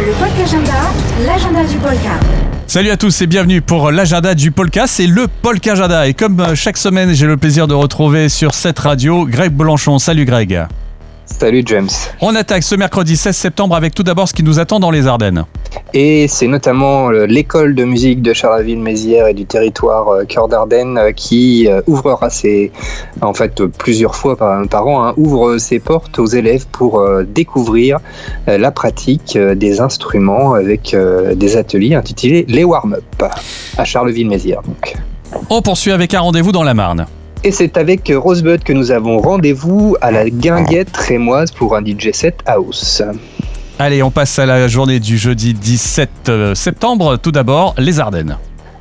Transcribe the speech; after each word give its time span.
Le 0.00 0.12
Polka 0.14 0.42
Agenda, 0.44 0.72
l'agenda 1.26 1.62
du 1.62 1.76
Polka. 1.76 2.18
Salut 2.66 2.88
à 2.88 2.96
tous 2.96 3.20
et 3.20 3.26
bienvenue 3.26 3.60
pour 3.60 3.90
l'agenda 3.90 4.34
du 4.34 4.50
Polka, 4.50 4.86
c'est 4.86 5.06
le 5.06 5.26
Polka 5.28 5.72
Agenda. 5.72 6.08
Et 6.08 6.14
comme 6.14 6.40
euh, 6.40 6.54
chaque 6.54 6.78
semaine, 6.78 7.12
j'ai 7.12 7.26
le 7.26 7.36
plaisir 7.36 7.68
de 7.68 7.74
retrouver 7.74 8.30
sur 8.30 8.54
cette 8.54 8.78
radio 8.78 9.26
Greg 9.26 9.52
Blanchon. 9.52 9.98
Salut 9.98 10.24
Greg. 10.24 10.64
Salut 11.38 11.62
James. 11.66 11.88
On 12.20 12.34
attaque 12.34 12.62
ce 12.62 12.74
mercredi 12.74 13.16
16 13.16 13.36
septembre 13.36 13.74
avec 13.74 13.94
tout 13.94 14.02
d'abord 14.02 14.28
ce 14.28 14.34
qui 14.34 14.42
nous 14.42 14.58
attend 14.58 14.80
dans 14.80 14.90
les 14.90 15.06
Ardennes. 15.06 15.44
Et 15.94 16.28
c'est 16.28 16.46
notamment 16.46 17.10
euh, 17.10 17.26
l'école 17.26 17.74
de 17.74 17.84
musique 17.84 18.22
de 18.22 18.32
Charleville-Mézières 18.32 19.26
et 19.26 19.34
du 19.34 19.46
territoire 19.46 20.08
euh, 20.08 20.24
Cœur 20.24 20.48
d'Ardennes 20.48 20.98
euh, 20.98 21.12
qui 21.12 21.68
ouvrira 21.86 22.30
ses, 22.30 22.72
en 23.22 23.34
fait 23.34 23.64
plusieurs 23.66 24.14
fois 24.14 24.36
par, 24.36 24.66
par 24.68 24.86
an, 24.86 25.04
hein, 25.04 25.14
ouvre 25.16 25.58
ses 25.58 25.78
portes 25.78 26.18
aux 26.18 26.26
élèves 26.26 26.66
pour 26.70 27.04
découvrir 27.26 27.98
la 28.46 28.70
pratique 28.70 29.36
des 29.38 29.80
instruments 29.80 30.54
avec 30.54 30.96
des 31.34 31.56
ateliers 31.56 31.94
intitulés 31.94 32.44
les 32.48 32.64
warm-up 32.64 33.22
à 33.76 33.84
Charleville-Mézières. 33.84 34.62
On 35.48 35.62
poursuit 35.62 35.92
avec 35.92 36.14
un 36.14 36.20
rendez-vous 36.20 36.52
dans 36.52 36.64
la 36.64 36.74
Marne. 36.74 37.06
Et 37.42 37.52
c'est 37.52 37.78
avec 37.78 38.12
Rosebud 38.14 38.62
que 38.62 38.74
nous 38.74 38.90
avons 38.90 39.18
rendez-vous 39.18 39.96
à 40.02 40.10
la 40.10 40.28
guinguette 40.28 40.94
rémoise 40.94 41.50
pour 41.50 41.74
un 41.74 41.82
DJ 41.82 42.10
set 42.12 42.36
house. 42.44 43.02
Allez, 43.78 44.02
on 44.02 44.10
passe 44.10 44.38
à 44.38 44.44
la 44.44 44.68
journée 44.68 45.00
du 45.00 45.16
jeudi 45.16 45.54
17 45.54 46.10
euh, 46.28 46.54
septembre. 46.54 47.16
Tout 47.16 47.32
d'abord, 47.32 47.74
les 47.78 47.98
Ardennes. 47.98 48.36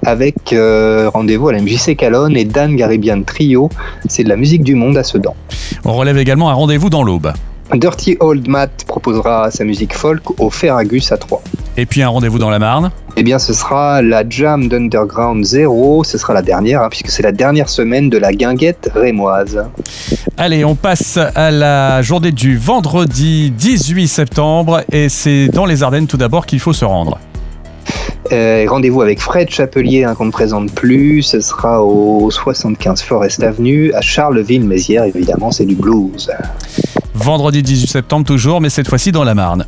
Avec 0.06 0.52
euh, 0.52 1.10
rendez-vous 1.14 1.48
à 1.48 1.54
la 1.54 1.62
MJC 1.62 1.96
Calonne 1.96 2.36
et 2.36 2.44
Dan 2.44 2.76
Garibian 2.76 3.24
Trio. 3.24 3.70
C'est 4.10 4.26
de 4.26 4.30
la 4.30 4.36
musique 4.36 4.64
du 4.64 4.76
monde 4.76 4.98
à 4.98 5.04
Sedan. 5.04 5.36
On 5.86 5.94
relève 5.94 6.18
également 6.18 6.50
un 6.50 6.54
rendez-vous 6.54 6.90
dans 6.90 7.04
l'Aube. 7.04 7.32
Dirty 7.74 8.18
Old 8.20 8.50
Matt 8.50 8.84
proposera 8.88 9.52
sa 9.52 9.64
musique 9.64 9.94
folk 9.94 10.38
au 10.38 10.50
Ferragus 10.50 11.14
à 11.14 11.18
3. 11.18 11.42
Et 11.78 11.86
puis 11.86 12.02
un 12.02 12.10
rendez-vous 12.10 12.40
dans 12.40 12.50
la 12.50 12.60
Marne 12.60 12.92
Eh 13.22 13.24
bien, 13.24 13.38
ce 13.38 13.52
sera 13.52 14.02
la 14.02 14.24
Jam 14.30 14.70
d'Underground 14.70 15.44
0. 15.44 16.06
Ce 16.06 16.18
sera 16.18 16.34
la 16.34 16.42
dernière, 16.42 16.84
hein, 16.84 16.88
puisque 16.90 17.10
c'est 17.10 17.22
la 17.22 17.34
dernière 17.34 17.68
semaine 17.68 18.10
de 18.10 18.18
la 18.18 18.32
guinguette 18.32 18.90
rémoise. 18.96 19.62
Allez, 20.38 20.64
on 20.64 20.76
passe 20.76 21.20
à 21.36 21.52
la 21.52 22.02
journée 22.02 22.32
du 22.32 22.58
vendredi 22.58 23.52
18 23.52 24.08
septembre. 24.08 24.84
Et 24.94 25.10
c'est 25.10 25.50
dans 25.50 25.66
les 25.66 25.84
Ardennes 25.84 26.08
tout 26.08 26.16
d'abord 26.16 26.46
qu'il 26.46 26.62
faut 26.62 26.72
se 26.72 26.86
rendre. 26.86 27.20
Euh, 28.32 28.66
rendez-vous 28.70 29.02
avec 29.02 29.20
Fred 29.20 29.50
Chapelier, 29.50 30.06
hein, 30.06 30.16
qu'on 30.16 30.28
ne 30.28 30.32
présente 30.32 30.72
plus. 30.72 31.22
Ce 31.22 31.42
sera 31.42 31.84
au 31.84 32.32
75 32.32 33.02
Forest 33.02 33.44
Avenue, 33.44 33.94
à 33.96 34.00
Charleville-Mézières. 34.00 35.04
Évidemment, 35.04 35.52
c'est 35.52 35.66
du 35.66 35.76
blues. 35.76 36.32
Vendredi 37.16 37.64
18 37.64 37.88
septembre 37.88 38.26
toujours, 38.26 38.62
mais 38.62 38.70
cette 38.70 38.88
fois-ci 38.88 39.12
dans 39.12 39.26
la 39.26 39.36
Marne. 39.36 39.66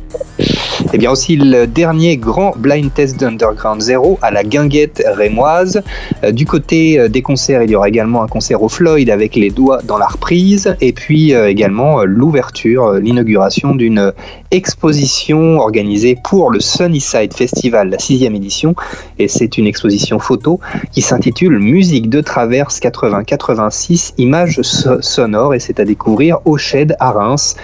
Et 0.82 0.96
eh 0.96 0.98
bien 0.98 1.12
aussi 1.12 1.36
le 1.36 1.66
dernier 1.66 2.16
grand 2.16 2.54
blind 2.56 2.92
test 2.92 3.18
d'Underground 3.18 3.80
Zero 3.80 4.18
à 4.20 4.30
la 4.30 4.42
guinguette 4.42 5.02
rémoise. 5.16 5.80
Euh, 6.22 6.32
du 6.32 6.44
côté 6.44 6.98
euh, 6.98 7.08
des 7.08 7.22
concerts, 7.22 7.62
il 7.62 7.70
y 7.70 7.76
aura 7.76 7.88
également 7.88 8.22
un 8.22 8.26
concert 8.26 8.62
au 8.62 8.68
Floyd 8.68 9.08
avec 9.08 9.36
les 9.36 9.50
doigts 9.50 9.80
dans 9.84 9.96
la 9.96 10.06
reprise 10.06 10.76
et 10.80 10.92
puis 10.92 11.34
euh, 11.34 11.48
également 11.48 12.04
l'ouverture, 12.04 12.94
l'inauguration 12.94 13.74
d'une 13.74 14.12
exposition 14.50 15.60
organisée 15.60 16.18
pour 16.22 16.50
le 16.50 16.60
Sunnyside 16.60 17.32
Festival, 17.32 17.88
la 17.88 17.98
sixième 17.98 18.34
édition. 18.34 18.74
Et 19.18 19.28
c'est 19.28 19.56
une 19.56 19.66
exposition 19.66 20.18
photo 20.18 20.60
qui 20.90 21.00
s'intitule 21.00 21.58
Musique 21.58 22.10
de 22.10 22.20
traverse 22.20 22.80
80-86, 22.80 24.14
images 24.18 24.60
sonores 24.62 25.54
et 25.54 25.60
c'est 25.60 25.80
à 25.80 25.84
découvrir 25.84 26.38
au 26.44 26.58
Shed 26.58 26.96
à 26.98 27.12
Reims 27.12 27.56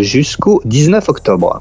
jusqu'au 0.00 0.62
19 0.64 1.08
octobre. 1.08 1.60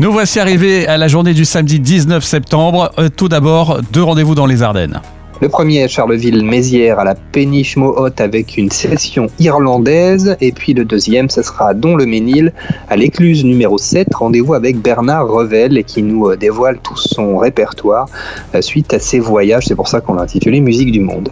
Nous 0.00 0.10
voici 0.12 0.40
arrivés 0.40 0.86
à 0.86 0.96
la 0.96 1.08
journée 1.08 1.34
du 1.34 1.44
samedi 1.44 1.78
19 1.78 2.24
septembre. 2.24 2.90
Euh, 2.98 3.10
tout 3.14 3.28
d'abord, 3.28 3.82
deux 3.92 4.02
rendez-vous 4.02 4.34
dans 4.34 4.46
les 4.46 4.62
Ardennes. 4.62 5.02
Le 5.42 5.50
premier 5.50 5.86
Charleville-Mézières 5.88 6.98
à 6.98 7.04
la 7.04 7.14
péniche 7.14 7.76
Mohot 7.76 8.08
avec 8.18 8.56
une 8.56 8.70
session 8.70 9.26
irlandaise. 9.38 10.38
Et 10.40 10.52
puis 10.52 10.72
le 10.72 10.86
deuxième, 10.86 11.28
ce 11.28 11.42
sera 11.42 11.68
à 11.68 11.74
Don-le-Ménil 11.74 12.54
à 12.88 12.96
l'écluse 12.96 13.44
numéro 13.44 13.76
7. 13.76 14.08
Rendez-vous 14.14 14.54
avec 14.54 14.78
Bernard 14.78 15.28
Revel 15.28 15.84
qui 15.84 16.02
nous 16.02 16.30
euh, 16.30 16.36
dévoile 16.36 16.78
tout 16.82 16.96
son 16.96 17.36
répertoire 17.36 18.06
euh, 18.54 18.62
suite 18.62 18.94
à 18.94 19.00
ses 19.00 19.18
voyages. 19.18 19.66
C'est 19.66 19.76
pour 19.76 19.88
ça 19.88 20.00
qu'on 20.00 20.14
l'a 20.14 20.22
intitulé 20.22 20.62
Musique 20.62 20.92
du 20.92 21.00
Monde. 21.00 21.28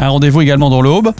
Un 0.00 0.08
rendez-vous 0.10 0.42
également 0.42 0.68
dans 0.68 0.82
l'Aube 0.82 1.12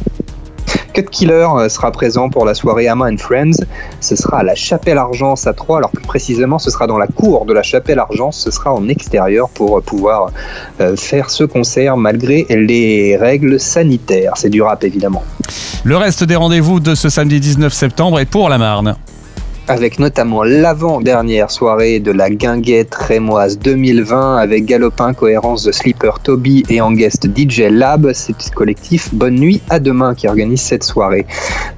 Cut 0.96 1.10
Killer 1.10 1.46
euh, 1.54 1.68
sera 1.68 1.92
présent 1.92 2.30
pour 2.30 2.46
la 2.46 2.54
soirée 2.54 2.88
Amma 2.88 3.10
and 3.10 3.18
Friends. 3.18 3.66
Ce 4.00 4.16
sera 4.16 4.38
à 4.38 4.42
la 4.42 4.54
Chapelle 4.54 4.96
Argence 4.96 5.46
à 5.46 5.52
Troyes. 5.52 5.76
Alors 5.76 5.90
plus 5.90 6.06
précisément, 6.06 6.58
ce 6.58 6.70
sera 6.70 6.86
dans 6.86 6.96
la 6.96 7.06
cour 7.06 7.44
de 7.44 7.52
la 7.52 7.62
Chapelle 7.62 7.98
Argence. 7.98 8.38
Ce 8.38 8.50
sera 8.50 8.72
en 8.72 8.88
extérieur 8.88 9.50
pour 9.50 9.82
pouvoir 9.82 10.30
euh, 10.80 10.96
faire 10.96 11.28
ce 11.28 11.44
concert 11.44 11.98
malgré 11.98 12.46
les 12.48 13.14
règles 13.18 13.60
sanitaires. 13.60 14.32
C'est 14.36 14.48
du 14.48 14.62
rap 14.62 14.84
évidemment. 14.84 15.22
Le 15.84 15.98
reste 15.98 16.24
des 16.24 16.36
rendez-vous 16.36 16.80
de 16.80 16.94
ce 16.94 17.10
samedi 17.10 17.40
19 17.40 17.74
septembre 17.74 18.18
est 18.18 18.24
pour 18.24 18.48
la 18.48 18.56
Marne 18.56 18.96
avec 19.69 19.99
notamment 19.99 20.44
l'avant-dernière 20.44 21.50
soirée 21.50 21.99
de 21.99 22.12
la 22.12 22.31
Guinguette 22.31 22.94
Rémoise 22.94 23.59
2020 23.59 24.37
avec 24.37 24.65
Galopin, 24.65 25.12
Cohérence 25.12 25.65
de 25.65 25.72
Sleeper 25.72 26.21
Toby 26.21 26.65
et 26.69 26.81
en 26.81 26.93
guest 26.93 27.27
DJ 27.37 27.62
Lab. 27.71 28.12
C'est 28.12 28.32
le 28.32 28.55
collectif 28.55 29.12
Bonne 29.12 29.34
Nuit 29.37 29.60
à 29.69 29.81
demain 29.81 30.15
qui 30.15 30.28
organise 30.28 30.60
cette 30.60 30.84
soirée. 30.84 31.26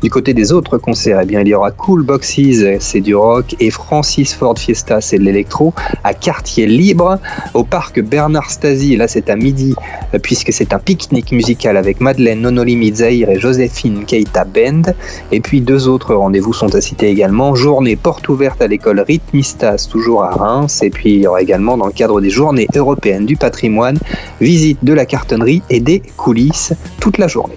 Du 0.03 0.10
côté 0.10 0.34
des 0.34 0.53
autres 0.53 0.77
concerts, 0.78 1.21
eh 1.22 1.27
bien, 1.27 1.41
il 1.41 1.48
y 1.48 1.54
aura 1.54 1.71
Cool 1.71 2.03
Boxes, 2.03 2.41
c'est 2.81 3.00
du 3.00 3.15
rock, 3.15 3.56
et 3.59 3.71
Francis 3.71 4.34
Ford 4.34 4.59
Fiesta, 4.59 5.00
c'est 5.00 5.19
de 5.19 5.25
l'électro, 5.25 5.72
à 6.04 6.15
Quartier 6.15 6.66
Libre, 6.66 7.19
au 7.54 7.65
parc 7.65 8.00
Bernard 8.00 8.50
Stasi, 8.50 8.97
là 8.97 9.09
c'est 9.09 9.31
à 9.31 9.37
midi, 9.37 9.75
puisque 10.22 10.53
c'est 10.53 10.72
un 10.72 10.78
pique-nique 10.78 11.32
musical 11.32 11.77
avec 11.77 12.00
Madeleine 12.00 12.43
Nonolimi 12.43 12.94
Zahir 12.94 13.31
et 13.31 13.41
Joséphine 13.41 14.04
Keita 14.04 14.44
Bend. 14.44 14.93
Et 15.32 15.41
puis 15.41 15.60
deux 15.60 15.88
autres 15.88 16.15
rendez-vous 16.15 16.53
sont 16.53 16.75
à 16.75 16.81
citer 16.81 17.09
également. 17.09 17.54
Jour 17.54 17.78
porte 17.97 18.28
ouverte 18.28 18.61
à 18.61 18.66
l'école 18.66 19.00
Rhythmistas, 19.00 19.89
toujours 19.91 20.25
à 20.25 20.31
Reims. 20.31 20.83
Et 20.83 20.91
puis 20.91 21.15
il 21.15 21.21
y 21.21 21.27
aura 21.27 21.43
également, 21.43 21.77
dans 21.77 21.87
le 21.87 21.93
cadre 21.93 22.21
des 22.21 22.31
journées 22.31 22.69
européennes 22.75 23.27
du 23.27 23.37
patrimoine, 23.37 23.99
visite 24.41 24.78
de 24.83 24.93
la 24.93 25.06
cartonnerie 25.06 25.62
et 25.71 25.81
des 25.81 26.03
coulisses 26.16 26.72
toute 27.00 27.19
la 27.19 27.28
journée. 27.28 27.56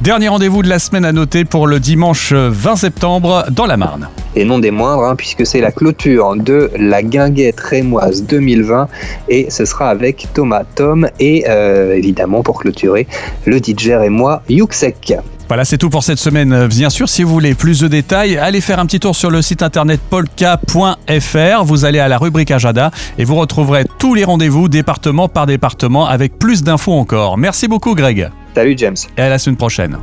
Dernier 0.00 0.28
rendez-vous 0.28 0.62
de 0.62 0.68
la 0.68 0.78
semaine 0.78 1.04
à 1.04 1.12
noter 1.12 1.44
pour 1.44 1.66
le 1.66 1.78
dimanche 1.78 2.32
20 2.32 2.76
septembre 2.76 3.44
dans 3.50 3.66
la 3.66 3.76
Marne. 3.76 4.08
Et 4.36 4.44
non 4.44 4.58
des 4.58 4.70
moindres, 4.70 5.04
hein, 5.04 5.16
puisque 5.16 5.46
c'est 5.46 5.60
la 5.60 5.72
clôture 5.72 6.36
de 6.36 6.70
la 6.76 7.02
guinguette 7.02 7.60
rémoise 7.60 8.24
2020 8.24 8.88
et 9.28 9.50
ce 9.50 9.64
sera 9.64 9.88
avec 9.88 10.26
Thomas 10.34 10.64
Tom 10.74 11.08
et 11.20 11.44
euh, 11.48 11.94
évidemment 11.94 12.42
pour 12.42 12.60
clôturer 12.60 13.06
le 13.44 13.58
DJ 13.58 13.90
rémois 13.90 14.42
Yuxek. 14.48 15.14
Voilà, 15.48 15.66
c'est 15.66 15.76
tout 15.76 15.90
pour 15.90 16.02
cette 16.02 16.18
semaine. 16.18 16.66
Bien 16.66 16.88
sûr, 16.88 17.10
si 17.10 17.22
vous 17.22 17.30
voulez 17.30 17.54
plus 17.54 17.80
de 17.80 17.88
détails, 17.88 18.38
allez 18.38 18.62
faire 18.62 18.78
un 18.78 18.86
petit 18.86 19.00
tour 19.00 19.14
sur 19.14 19.30
le 19.30 19.42
site 19.42 19.62
internet 19.62 20.00
polka.fr. 20.08 21.64
Vous 21.64 21.84
allez 21.84 21.98
à 21.98 22.08
la 22.08 22.16
rubrique 22.16 22.50
agenda 22.50 22.90
et 23.18 23.24
vous 23.24 23.34
retrouverez 23.34 23.84
tous 23.98 24.14
les 24.14 24.24
rendez-vous 24.24 24.70
département 24.70 25.28
par 25.28 25.44
département 25.44 26.06
avec 26.06 26.38
plus 26.38 26.62
d'infos 26.62 26.92
encore. 26.92 27.36
Merci 27.36 27.68
beaucoup, 27.68 27.94
Greg. 27.94 28.30
Salut, 28.54 28.74
James. 28.78 28.96
Et 29.18 29.20
à 29.20 29.28
la 29.28 29.38
semaine 29.38 29.56
prochaine. 29.56 29.98